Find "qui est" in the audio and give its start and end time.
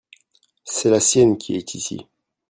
1.37-1.75